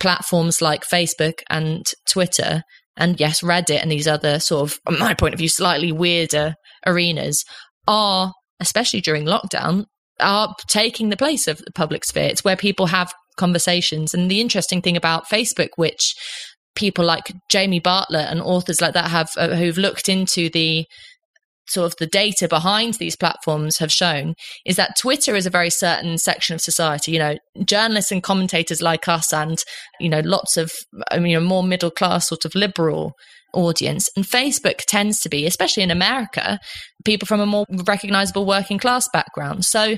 [0.00, 2.62] platforms like Facebook and Twitter
[2.96, 6.54] and yes, Reddit and these other sort of, from my point of view, slightly weirder
[6.84, 7.44] arenas
[7.86, 9.84] are, especially during lockdown,
[10.20, 12.24] are taking the place of the public sphere.
[12.24, 14.12] It's where people have conversations.
[14.12, 16.14] And the interesting thing about Facebook, which
[16.74, 20.84] people like Jamie Bartlett and authors like that have uh, who've looked into the
[21.68, 25.70] sort of the data behind these platforms have shown is that Twitter is a very
[25.70, 27.12] certain section of society.
[27.12, 29.58] You know, journalists and commentators like us, and
[30.00, 30.72] you know, lots of
[31.10, 33.12] I mean, more middle class sort of liberal
[33.52, 34.10] audience.
[34.16, 36.58] And Facebook tends to be, especially in America,
[37.04, 39.64] people from a more recognizable working class background.
[39.64, 39.96] So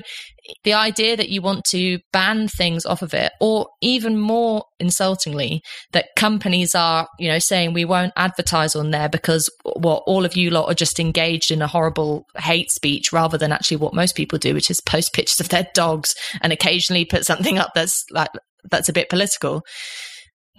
[0.63, 5.61] the idea that you want to ban things off of it, or even more insultingly,
[5.91, 10.35] that companies are, you know, saying we won't advertise on there because what all of
[10.35, 14.15] you lot are just engaged in a horrible hate speech rather than actually what most
[14.15, 18.05] people do, which is post pictures of their dogs and occasionally put something up that's
[18.11, 18.29] like
[18.69, 19.63] that's a bit political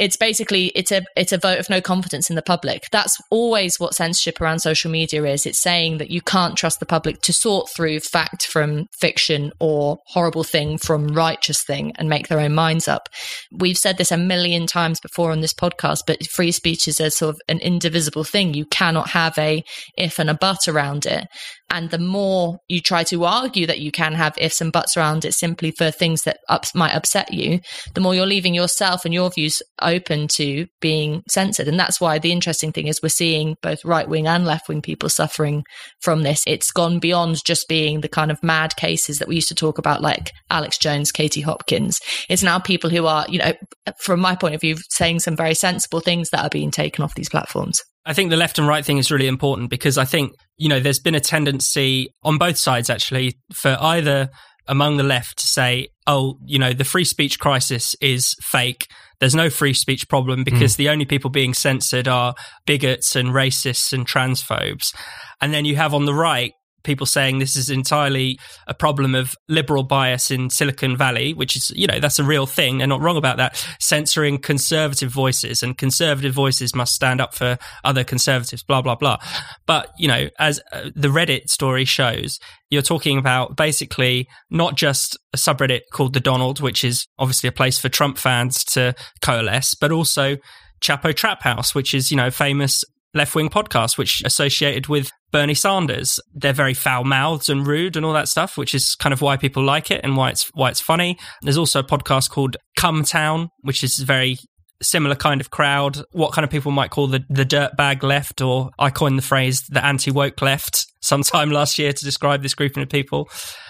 [0.02, 2.86] it's basically it's a it's a vote of no confidence in the public.
[2.90, 5.46] That's always what censorship around social media is.
[5.46, 9.98] It's saying that you can't trust the public to sort through fact from fiction or
[10.08, 13.08] horrible thing from righteous thing and make their own minds up.
[13.52, 17.08] We've said this a million times before on this podcast but free speech is a
[17.08, 18.54] sort of an indivisible thing.
[18.54, 19.62] You cannot have a
[19.96, 21.28] if and a but around it
[21.72, 25.24] and the more you try to argue that you can have ifs and buts around
[25.24, 27.60] it simply for things that ups, might upset you,
[27.94, 31.68] the more you're leaving yourself and your views open to being censored.
[31.68, 34.82] And that's why the interesting thing is we're seeing both right wing and left wing
[34.82, 35.64] people suffering
[36.00, 36.44] from this.
[36.46, 39.78] It's gone beyond just being the kind of mad cases that we used to talk
[39.78, 42.00] about, like Alex Jones, Katie Hopkins.
[42.28, 43.54] It's now people who are, you know,
[43.98, 47.14] from my point of view, saying some very sensible things that are being taken off
[47.14, 47.80] these platforms.
[48.04, 50.80] I think the left and right thing is really important because I think, you know,
[50.80, 54.28] there's been a tendency on both sides actually for either
[54.66, 58.88] among the left to say, oh, you know, the free speech crisis is fake.
[59.20, 60.78] There's no free speech problem because mm.
[60.78, 62.34] the only people being censored are
[62.66, 64.94] bigots and racists and transphobes.
[65.40, 66.52] And then you have on the right
[66.84, 71.70] people saying this is entirely a problem of liberal bias in Silicon Valley, which is,
[71.74, 72.78] you know, that's a real thing.
[72.78, 73.64] They're not wrong about that.
[73.80, 79.18] Censoring conservative voices and conservative voices must stand up for other conservatives, blah, blah, blah.
[79.66, 82.38] But, you know, as uh, the Reddit story shows,
[82.70, 87.52] you're talking about basically not just a subreddit called the Donald, which is obviously a
[87.52, 90.36] place for Trump fans to coalesce, but also
[90.80, 95.54] Chapo Trap House, which is, you know, famous left wing podcast, which associated with Bernie
[95.54, 96.20] Sanders.
[96.34, 99.36] They're very foul mouthed and rude and all that stuff, which is kind of why
[99.36, 101.18] people like it and why it's why it's funny.
[101.42, 104.38] There's also a podcast called Cum Town, which is very
[104.82, 106.02] similar kind of crowd.
[106.12, 109.62] What kind of people might call the the dirtbag left, or I coined the phrase
[109.62, 113.28] the anti woke left sometime last year to describe this grouping of people.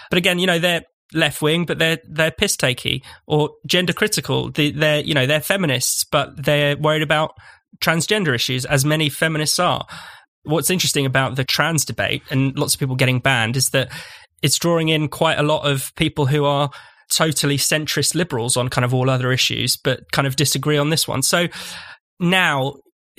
[0.09, 4.51] But again, you know, they're left wing, but they're they're piss takey or gender critical.
[4.51, 7.33] They're you know they're feminists, but they're worried about
[7.83, 9.85] transgender issues, as many feminists are.
[10.43, 13.91] What's interesting about the trans debate and lots of people getting banned is that
[14.41, 16.69] it's drawing in quite a lot of people who are
[17.11, 21.07] totally centrist liberals on kind of all other issues, but kind of disagree on this
[21.07, 21.21] one.
[21.21, 21.47] So
[22.19, 22.75] now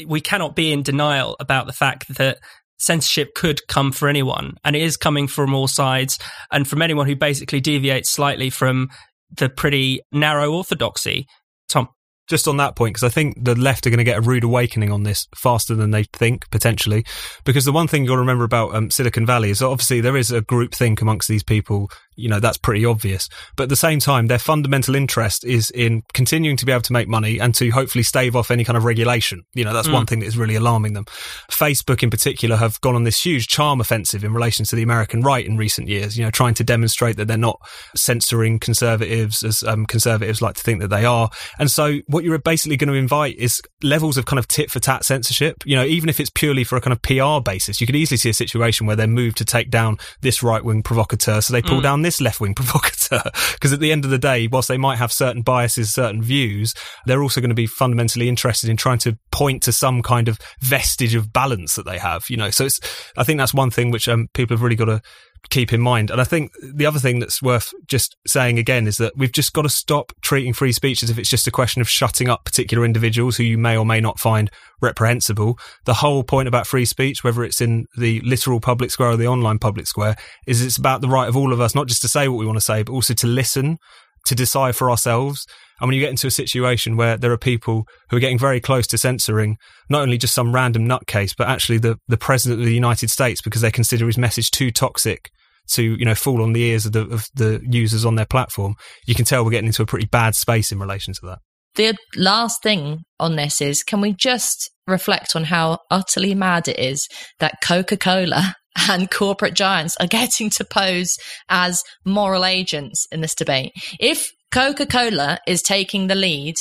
[0.06, 2.38] we cannot be in denial about the fact that
[2.78, 6.18] censorship could come for anyone and it is coming from all sides
[6.50, 8.88] and from anyone who basically deviates slightly from
[9.36, 11.26] the pretty narrow orthodoxy.
[11.68, 11.88] Tom
[12.26, 14.44] just on that point, because I think the left are going to get a rude
[14.44, 17.04] awakening on this faster than they think, potentially.
[17.44, 20.16] Because the one thing you've got to remember about um, Silicon Valley is obviously there
[20.16, 23.28] is a group think amongst these people you know, that's pretty obvious.
[23.56, 26.92] But at the same time, their fundamental interest is in continuing to be able to
[26.92, 29.44] make money and to hopefully stave off any kind of regulation.
[29.54, 29.94] You know, that's mm.
[29.94, 31.04] one thing that is really alarming them.
[31.50, 35.22] Facebook in particular have gone on this huge charm offensive in relation to the American
[35.22, 37.60] right in recent years, you know, trying to demonstrate that they're not
[37.96, 41.30] censoring conservatives as um, conservatives like to think that they are.
[41.58, 44.80] And so what you're basically going to invite is levels of kind of tit for
[44.80, 45.62] tat censorship.
[45.64, 48.18] You know, even if it's purely for a kind of PR basis, you could easily
[48.18, 51.40] see a situation where they're moved to take down this right wing provocateur.
[51.40, 51.82] So they pull mm.
[51.82, 53.22] down this left wing provocateur.
[53.52, 56.74] Because at the end of the day, whilst they might have certain biases, certain views,
[57.06, 60.38] they're also going to be fundamentally interested in trying to point to some kind of
[60.60, 62.50] vestige of balance that they have, you know.
[62.50, 62.80] So it's,
[63.16, 65.02] I think that's one thing which um, people have really got to
[65.50, 66.10] keep in mind.
[66.10, 69.52] And I think the other thing that's worth just saying again is that we've just
[69.52, 72.44] got to stop treating free speech as if it's just a question of shutting up
[72.44, 75.58] particular individuals who you may or may not find reprehensible.
[75.84, 79.28] The whole point about free speech, whether it's in the literal public square or the
[79.28, 82.08] online public square, is it's about the right of all of us, not just to
[82.08, 83.78] say what we want to say, but also to listen,
[84.26, 85.46] to decide for ourselves.
[85.80, 88.60] And when you get into a situation where there are people who are getting very
[88.60, 89.56] close to censoring
[89.90, 93.42] not only just some random nutcase, but actually the, the president of the United States
[93.42, 95.30] because they consider his message too toxic
[95.66, 98.74] to you know fall on the ears of the of the users on their platform,
[99.06, 101.38] you can tell we're getting into a pretty bad space in relation to that.
[101.76, 106.78] the last thing on this is can we just reflect on how utterly mad it
[106.78, 107.08] is
[107.38, 108.54] that Coca Cola
[108.88, 111.16] and corporate giants are getting to pose
[111.48, 113.72] as moral agents in this debate?
[114.00, 116.56] If Coca Cola is taking the lead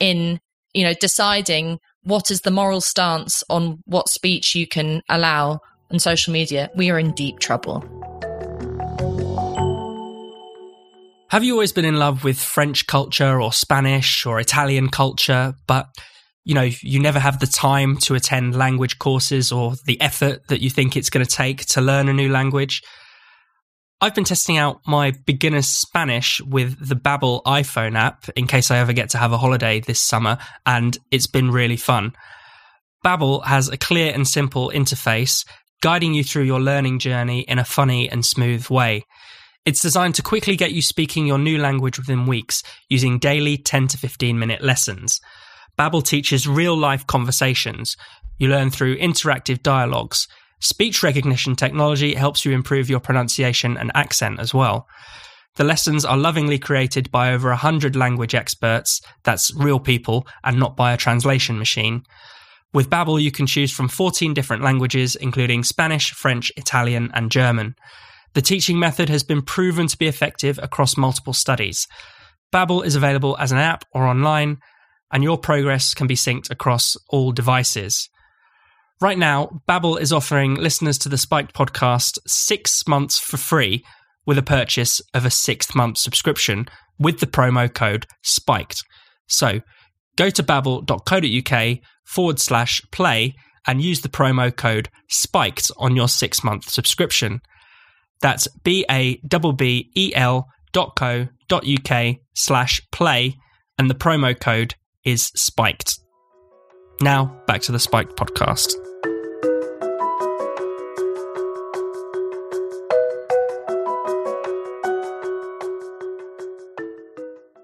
[0.00, 0.40] in,
[0.74, 5.98] you know, deciding what is the moral stance on what speech you can allow on
[5.98, 7.84] social media, we are in deep trouble.
[11.28, 15.88] Have you always been in love with French culture or Spanish or Italian culture, but
[16.46, 20.62] you know, you never have the time to attend language courses or the effort that
[20.62, 22.82] you think it's going to take to learn a new language?
[24.00, 28.78] I've been testing out my beginner's Spanish with the Babbel iPhone app in case I
[28.78, 32.12] ever get to have a holiday this summer, and it's been really fun.
[33.04, 35.44] Babbel has a clear and simple interface
[35.82, 39.04] guiding you through your learning journey in a funny and smooth way.
[39.64, 43.88] It's designed to quickly get you speaking your new language within weeks using daily 10
[43.88, 45.20] to 15 minute lessons.
[45.78, 47.96] Babbel teaches real-life conversations.
[48.38, 50.26] You learn through interactive dialogues.
[50.60, 54.86] Speech recognition technology helps you improve your pronunciation and accent as well.
[55.56, 60.76] The lessons are lovingly created by over 100 language experts, that's real people, and not
[60.76, 62.02] by a translation machine.
[62.74, 67.74] With Babbel, you can choose from 14 different languages, including Spanish, French, Italian, and German.
[68.34, 71.86] The teaching method has been proven to be effective across multiple studies.
[72.52, 74.58] Babbel is available as an app or online,
[75.12, 78.08] and your progress can be synced across all devices.
[79.00, 83.84] Right now, Babbel is offering listeners to the Spiked podcast 6 months for free
[84.24, 86.66] with a purchase of a 6th month subscription
[86.98, 88.80] with the promo code SPIKED.
[89.28, 89.60] So,
[90.16, 93.34] go to babbel.co.uk forward slash play
[93.66, 97.40] and use the promo code SPIKED on your 6 month subscription.
[98.22, 103.36] That's B A B B E L dot co dot uk slash play,
[103.78, 104.74] and the promo code
[105.06, 105.98] is spiked.
[107.00, 108.74] Now, back to the Spiked podcast.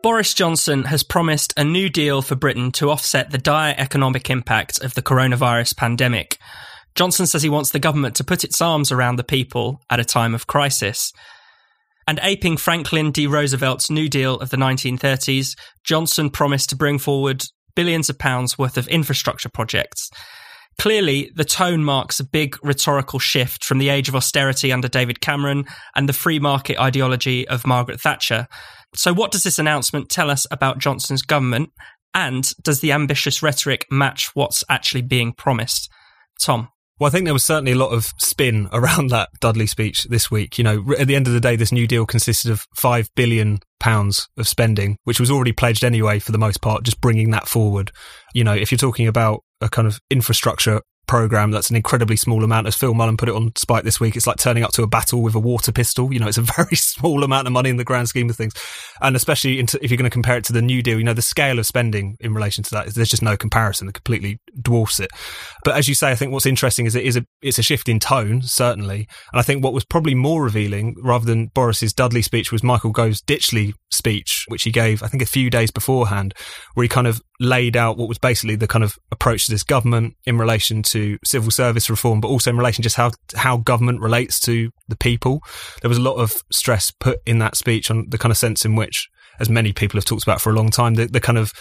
[0.02, 4.82] Boris Johnson has promised a new deal for Britain to offset the dire economic impact
[4.82, 6.38] of the coronavirus pandemic.
[6.94, 10.04] Johnson says he wants the government to put its arms around the people at a
[10.04, 11.12] time of crisis.
[12.06, 13.26] And aping Franklin D.
[13.26, 18.76] Roosevelt's New Deal of the 1930s, Johnson promised to bring forward billions of pounds worth
[18.76, 20.10] of infrastructure projects.
[20.78, 25.20] Clearly, the tone marks a big rhetorical shift from the age of austerity under David
[25.20, 28.48] Cameron and the free market ideology of Margaret Thatcher.
[28.94, 31.70] So, what does this announcement tell us about Johnson's government?
[32.14, 35.90] And does the ambitious rhetoric match what's actually being promised?
[36.40, 36.68] Tom.
[37.02, 40.30] Well, I think there was certainly a lot of spin around that Dudley speech this
[40.30, 40.56] week.
[40.56, 43.58] You know, at the end of the day, this new deal consisted of five billion
[43.80, 47.48] pounds of spending, which was already pledged anyway for the most part, just bringing that
[47.48, 47.90] forward.
[48.34, 52.44] You know, if you're talking about a kind of infrastructure program that's an incredibly small
[52.44, 52.66] amount.
[52.66, 54.86] As Phil Mullan put it on Spiked this week, it's like turning up to a
[54.86, 56.12] battle with a water pistol.
[56.12, 58.54] You know, it's a very small amount of money in the grand scheme of things.
[59.00, 61.14] And especially into, if you're going to compare it to the New Deal, you know,
[61.14, 65.00] the scale of spending in relation to that, there's just no comparison that completely dwarfs
[65.00, 65.10] it.
[65.64, 67.88] But as you say, I think what's interesting is it is a, it's a shift
[67.88, 69.08] in tone, certainly.
[69.32, 72.90] And I think what was probably more revealing rather than Boris's Dudley speech was Michael
[72.90, 76.34] Gove's Ditchley speech, which he gave, I think, a few days beforehand,
[76.74, 79.64] where he kind of laid out what was basically the kind of approach to this
[79.64, 80.91] government in relation to
[81.24, 85.40] civil service reform, but also in relation just how how government relates to the people.
[85.80, 88.64] There was a lot of stress put in that speech on the kind of sense
[88.64, 89.08] in which
[89.40, 91.52] as many people have talked about for a long time, the, the kind of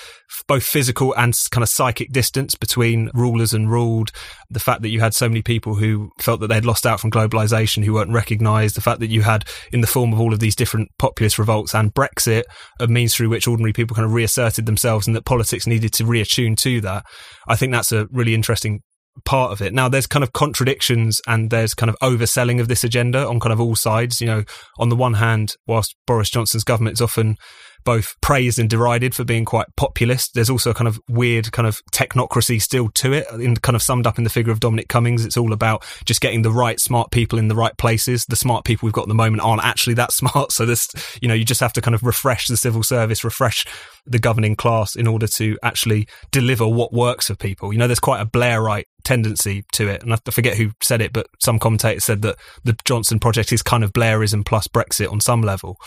[0.48, 4.12] both physical and kind of psychic distance between rulers and ruled,
[4.50, 7.12] the fact that you had so many people who felt that they'd lost out from
[7.12, 10.40] globalization, who weren't recognized, the fact that you had, in the form of all of
[10.40, 12.44] these different populist revolts and Brexit,
[12.80, 16.04] a means through which ordinary people kind of reasserted themselves and that politics needed to
[16.04, 17.06] reattune to that.
[17.48, 18.82] I think that's a really interesting
[19.26, 19.74] part of it.
[19.74, 23.54] Now, there's kind of contradictions and there's kind of overselling of this agenda on kind
[23.54, 24.22] of all sides.
[24.22, 24.44] You know,
[24.78, 27.38] on the one hand, whilst Boris Johnson's government is often
[27.84, 30.34] both praised and derided for being quite populist.
[30.34, 33.82] There's also a kind of weird kind of technocracy still to it, in kind of
[33.82, 35.26] summed up in the figure of Dominic Cummings.
[35.26, 38.26] It's all about just getting the right smart people in the right places.
[38.26, 40.52] The smart people we've got at the moment aren't actually that smart.
[40.52, 40.90] So this,
[41.22, 43.66] you know, you just have to kind of refresh the civil service, refresh
[44.06, 47.72] the governing class in order to actually deliver what works for people.
[47.72, 50.04] You know, there's quite a Blairite tendency to it.
[50.04, 53.62] And I forget who said it, but some commentators said that the Johnson project is
[53.62, 55.78] kind of Blairism plus Brexit on some level.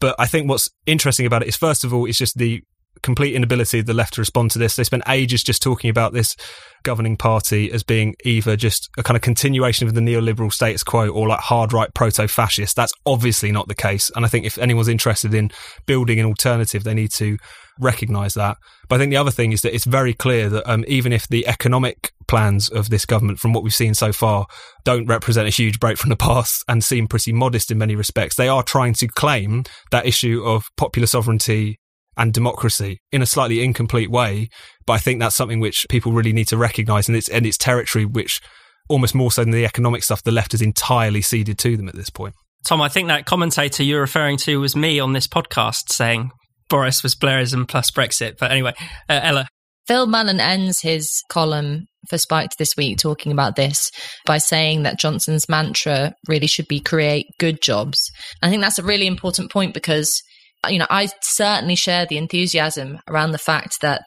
[0.00, 2.62] But I think what's interesting about it is, first of all, it's just the
[3.02, 4.76] complete inability of the left to respond to this.
[4.76, 6.34] They spent ages just talking about this
[6.82, 11.08] governing party as being either just a kind of continuation of the neoliberal status quo
[11.08, 12.76] or like hard right proto fascist.
[12.76, 14.10] That's obviously not the case.
[14.16, 15.50] And I think if anyone's interested in
[15.86, 17.36] building an alternative, they need to
[17.80, 18.56] recognise that.
[18.88, 21.28] But I think the other thing is that it's very clear that um, even if
[21.28, 24.46] the economic plans of this government, from what we've seen so far,
[24.84, 28.36] don't represent a huge break from the past and seem pretty modest in many respects,
[28.36, 31.78] they are trying to claim that issue of popular sovereignty
[32.16, 34.48] and democracy in a slightly incomplete way.
[34.86, 37.58] But I think that's something which people really need to recognise, and it's and it's
[37.58, 38.40] territory which
[38.88, 41.94] almost more so than the economic stuff, the left has entirely ceded to them at
[41.94, 42.34] this point.
[42.64, 46.30] Tom, I think that commentator you're referring to was me on this podcast saying
[46.68, 48.38] Boris was Blairism plus Brexit.
[48.38, 48.74] But anyway,
[49.08, 49.48] uh, Ella.
[49.86, 53.90] Phil Mullan ends his column for Spiked this week talking about this
[54.24, 58.10] by saying that Johnson's mantra really should be create good jobs.
[58.42, 60.22] I think that's a really important point because,
[60.68, 64.02] you know, I certainly share the enthusiasm around the fact that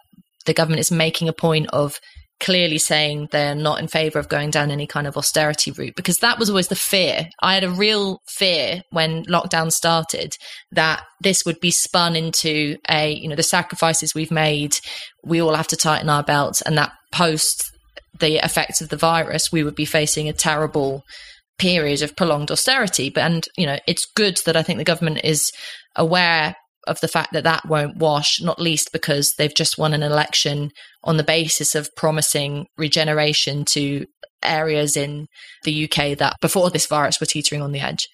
[0.46, 2.00] the government is making a point of
[2.40, 6.18] clearly saying they're not in favor of going down any kind of austerity route because
[6.18, 7.30] that was always the fear.
[7.42, 10.36] I had a real fear when lockdown started
[10.72, 14.76] that this would be spun into a, you know, the sacrifices we've made,
[15.24, 17.72] we all have to tighten our belts, and that post
[18.20, 21.04] the effects of the virus, we would be facing a terrible
[21.58, 23.10] period of prolonged austerity.
[23.10, 25.52] But, and, you know, it's good that I think the government is
[25.96, 26.56] aware
[26.88, 30.72] of the fact that that won't wash, not least because they've just won an election
[31.04, 34.06] on the basis of promising regeneration to
[34.44, 35.28] areas in
[35.64, 38.08] the UK that before this virus were teetering on the edge.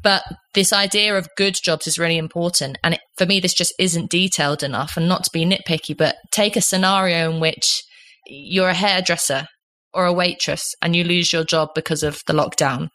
[0.00, 0.22] But
[0.54, 2.78] this idea of good jobs is really important.
[2.84, 4.96] And it, for me, this just isn't detailed enough.
[4.96, 7.82] And not to be nitpicky, but take a scenario in which
[8.26, 9.46] you're a hairdresser
[9.94, 12.88] or a waitress and you lose your job because of the lockdown.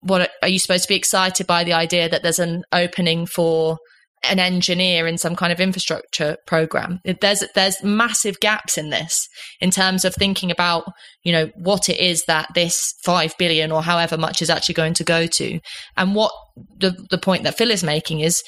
[0.00, 3.78] What are you supposed to be excited by the idea that there's an opening for
[4.22, 7.00] an engineer in some kind of infrastructure program.
[7.20, 9.28] There's there's massive gaps in this
[9.60, 10.84] in terms of thinking about
[11.22, 14.94] you know what it is that this five billion or however much is actually going
[14.94, 15.60] to go to,
[15.96, 16.32] and what
[16.78, 18.42] the the point that Phil is making is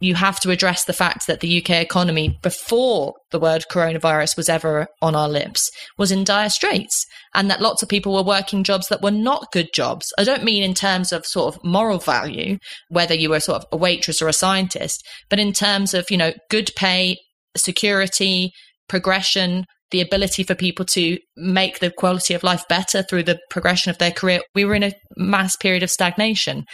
[0.00, 4.48] you have to address the fact that the UK economy, before the word coronavirus was
[4.48, 8.62] ever on our lips, was in dire straits, and that lots of people were working
[8.62, 10.06] jobs that were not good jobs.
[10.18, 13.68] I don't mean in terms of sort of moral value, whether you were sort of
[13.72, 17.16] a waitress or a scientist, but in terms of, you know, good pay,
[17.56, 18.52] security,
[18.88, 23.90] progression, the ability for people to make the quality of life better through the progression
[23.90, 24.40] of their career.
[24.54, 26.64] We were in a mass period of stagnation.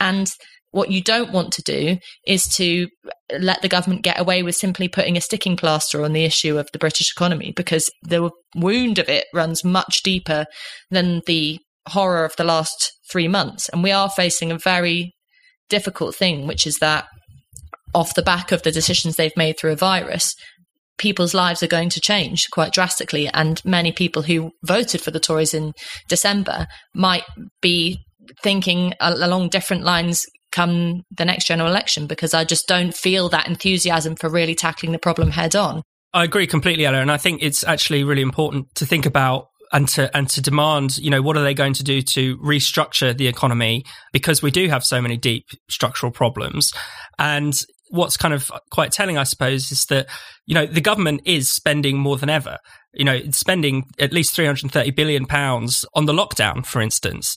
[0.00, 0.30] And
[0.72, 2.88] what you don't want to do is to
[3.38, 6.68] let the government get away with simply putting a sticking plaster on the issue of
[6.72, 10.46] the British economy because the wound of it runs much deeper
[10.90, 13.68] than the horror of the last three months.
[13.68, 15.12] And we are facing a very
[15.68, 17.06] difficult thing, which is that
[17.94, 20.34] off the back of the decisions they've made through a virus,
[20.96, 23.28] people's lives are going to change quite drastically.
[23.28, 25.72] And many people who voted for the Tories in
[26.08, 27.24] December might
[27.60, 27.98] be
[28.42, 33.48] thinking along different lines come the next general election because I just don't feel that
[33.48, 35.82] enthusiasm for really tackling the problem head on.
[36.14, 39.88] I agree completely, Ella, and I think it's actually really important to think about and
[39.88, 43.26] to and to demand, you know, what are they going to do to restructure the
[43.26, 46.72] economy because we do have so many deep structural problems.
[47.18, 50.08] And what's kind of quite telling, I suppose, is that
[50.44, 52.58] you know the government is spending more than ever.
[52.92, 57.34] You know, spending at least 330 billion pounds on the lockdown, for instance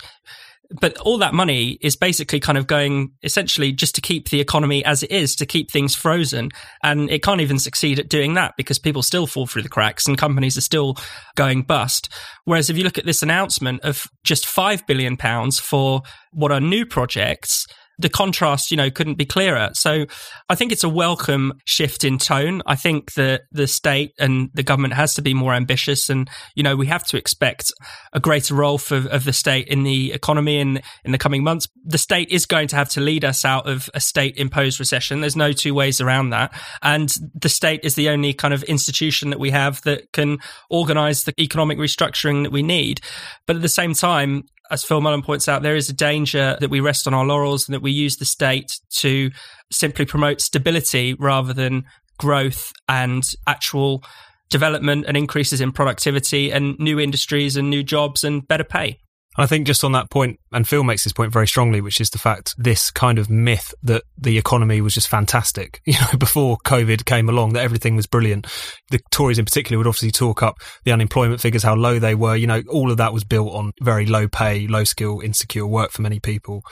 [0.71, 4.83] but all that money is basically kind of going essentially just to keep the economy
[4.85, 6.49] as it is, to keep things frozen.
[6.83, 10.07] And it can't even succeed at doing that because people still fall through the cracks
[10.07, 10.97] and companies are still
[11.35, 12.09] going bust.
[12.45, 16.01] Whereas if you look at this announcement of just five billion pounds for
[16.31, 17.67] what are new projects,
[17.97, 19.69] the contrast, you know, couldn't be clearer.
[19.73, 20.05] So
[20.49, 22.61] I think it's a welcome shift in tone.
[22.65, 26.63] I think that the state and the government has to be more ambitious and, you
[26.63, 27.71] know, we have to expect
[28.13, 31.67] a greater role for, of the state in the economy in, in the coming months.
[31.83, 35.21] The state is going to have to lead us out of a state imposed recession.
[35.21, 36.53] There's no two ways around that.
[36.81, 40.39] And the state is the only kind of institution that we have that can
[40.69, 43.01] organize the economic restructuring that we need.
[43.45, 46.69] But at the same time, as Phil Mullan points out, there is a danger that
[46.69, 49.31] we rest on our laurels and that we use the state to
[49.71, 51.83] simply promote stability rather than
[52.17, 54.03] growth and actual
[54.49, 58.97] development and increases in productivity and new industries and new jobs and better pay.
[59.37, 62.09] I think just on that point, and Phil makes this point very strongly, which is
[62.09, 66.57] the fact this kind of myth that the economy was just fantastic, you know, before
[66.65, 68.47] COVID came along, that everything was brilliant.
[68.89, 72.35] The Tories in particular would obviously talk up the unemployment figures, how low they were.
[72.35, 75.91] You know, all of that was built on very low pay, low skill, insecure work
[75.91, 76.63] for many people.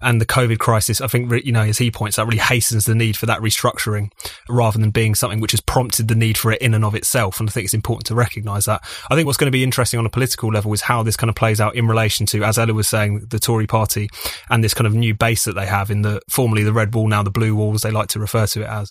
[0.00, 2.94] And the COVID crisis, I think, you know, as he points out, really hastens the
[2.94, 4.10] need for that restructuring
[4.48, 7.40] rather than being something which has prompted the need for it in and of itself.
[7.40, 8.82] And I think it's important to recognize that.
[9.10, 11.30] I think what's going to be interesting on a political level is how this kind
[11.30, 14.08] of plays out in relation relation to, as Ella was saying, the Tory party
[14.50, 17.08] and this kind of new base that they have in the formerly the red wall,
[17.08, 18.90] now the blue wall, as they like to refer to it as.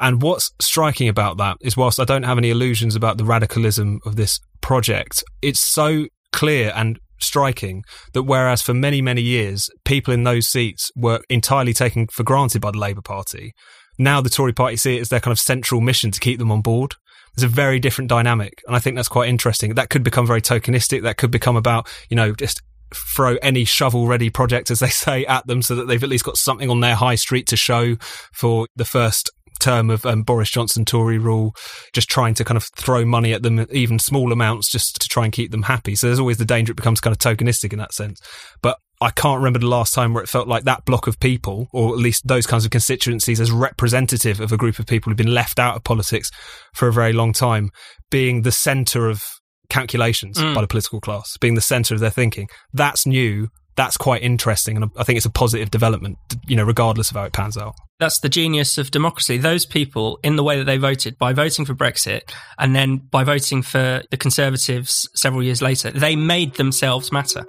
[0.00, 4.00] And what's striking about that is whilst I don't have any illusions about the radicalism
[4.04, 10.12] of this project, it's so clear and striking that whereas for many, many years, people
[10.12, 13.52] in those seats were entirely taken for granted by the Labour Party,
[13.98, 16.50] now the Tory party see it as their kind of central mission to keep them
[16.50, 16.94] on board.
[17.34, 18.62] It's a very different dynamic.
[18.66, 19.74] And I think that's quite interesting.
[19.74, 21.02] That could become very tokenistic.
[21.02, 22.60] That could become about, you know, just
[22.94, 26.24] throw any shovel ready project, as they say, at them so that they've at least
[26.24, 27.96] got something on their high street to show
[28.32, 29.30] for the first
[29.60, 31.54] term of um, Boris Johnson Tory rule,
[31.92, 35.24] just trying to kind of throw money at them, even small amounts, just to try
[35.24, 35.94] and keep them happy.
[35.94, 38.20] So there's always the danger it becomes kind of tokenistic in that sense.
[38.60, 41.68] But I can't remember the last time where it felt like that block of people,
[41.72, 45.16] or at least those kinds of constituencies, as representative of a group of people who've
[45.16, 46.30] been left out of politics
[46.72, 47.70] for a very long time,
[48.10, 49.22] being the centre of
[49.68, 50.54] calculations mm.
[50.54, 52.48] by the political class, being the centre of their thinking.
[52.72, 53.48] That's new.
[53.74, 57.24] That's quite interesting, and I think it's a positive development, you know, regardless of how
[57.24, 57.74] it pans out.
[57.98, 59.38] That's the genius of democracy.
[59.38, 62.22] Those people, in the way that they voted, by voting for Brexit
[62.58, 67.46] and then by voting for the Conservatives several years later, they made themselves matter.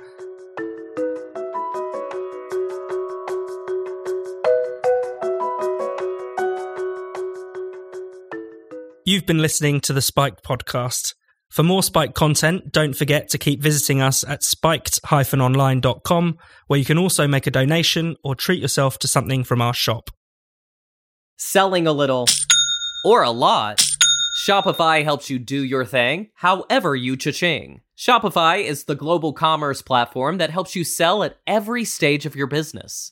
[9.13, 11.13] You've been listening to the Spiked podcast.
[11.51, 16.97] For more Spiked content, don't forget to keep visiting us at spiked-online.com, where you can
[16.97, 20.09] also make a donation or treat yourself to something from our shop.
[21.37, 22.25] Selling a little
[23.05, 23.85] or a lot,
[24.43, 27.81] Shopify helps you do your thing, however you cha-ching.
[27.95, 32.47] Shopify is the global commerce platform that helps you sell at every stage of your
[32.47, 33.11] business.